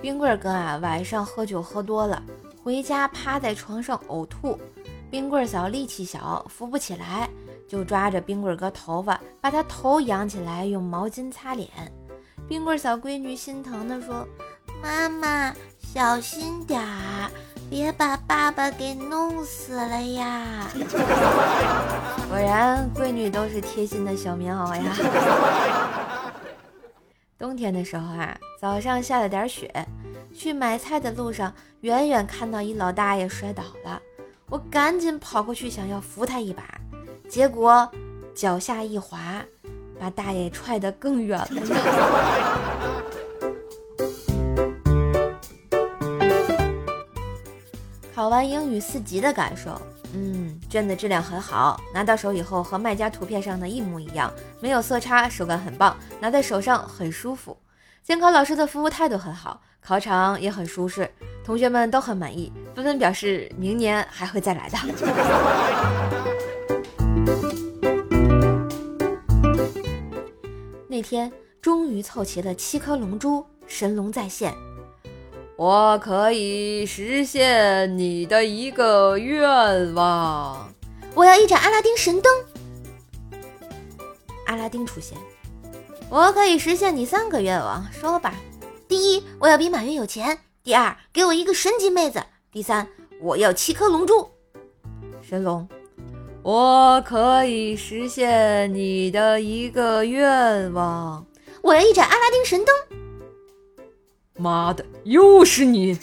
[0.00, 2.22] 冰棍哥啊，晚上喝酒喝多了，
[2.62, 4.58] 回家趴在床上呕吐。
[5.10, 7.28] 冰棍嫂力气小，扶不起来，
[7.68, 11.68] 就抓着冰棍哥头发，把他头仰起来，用毛巾擦脸。
[12.48, 14.26] 冰棍小闺女心疼地说
[14.82, 17.30] ：“妈妈，小心点儿，
[17.70, 20.66] 别把爸爸给弄死了呀！”
[22.28, 26.01] 果然，闺女都是贴心的小棉袄呀。
[27.42, 29.68] 冬天的时候啊，早上下了点雪，
[30.32, 34.00] 去买菜的路上，远远看到一老大爷摔倒了。
[34.48, 36.62] 我赶紧跑过去，想要扶他一把，
[37.28, 37.90] 结果
[38.32, 39.42] 脚下一滑，
[39.98, 42.91] 把大爷踹得更远了。
[48.14, 49.80] 考完英语四级的感受，
[50.12, 54.30] 嗯，卷子质量很好，拿到手以后和卖家图片上的一模一样，
[54.60, 57.56] 没有色差，手感很棒，拿在手上很舒服。
[58.02, 61.10] 监考老师的服务态度很好，考场也很舒适。
[61.42, 64.78] 同学们都很满意，纷纷表示明年还会再来的。
[70.86, 71.32] 那天
[71.62, 74.54] 终于凑齐了七颗龙珠，神龙在线，
[75.64, 80.74] 我可以实现你的一个愿望，
[81.14, 82.32] 我要一盏阿拉丁神灯。
[84.46, 85.16] 阿拉丁出现，
[86.10, 88.34] 我可以实现你三个愿望，说吧。
[88.88, 90.36] 第一，我要比马云有钱。
[90.64, 92.20] 第二，给我一个神级妹子。
[92.50, 92.88] 第三，
[93.20, 94.28] 我要七颗龙珠。
[95.22, 95.68] 神龙，
[96.42, 101.24] 我可以实现你的一个愿望。
[101.62, 102.74] 我要一盏阿拉丁神灯。
[104.42, 105.96] 妈的，又是你！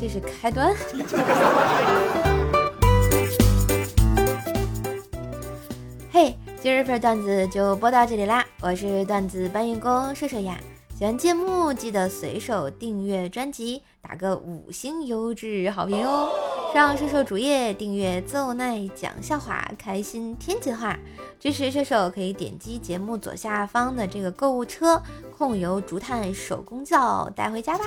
[0.00, 0.72] 这是开端。
[6.12, 8.46] 嘿，今日份段子就播到这里啦！
[8.60, 10.56] 我是段子搬运工射射呀。
[11.00, 16.28] 喜欢节目，记得随手订阅专辑，打个五星优质好评哦！
[16.74, 20.98] 上射手主页订阅“奏奈讲笑话，开心天津话”，
[21.40, 25.02] 支持射手可以点击节目左下方的这个购物车，
[25.34, 27.86] 控油竹炭手工皂带回家吧。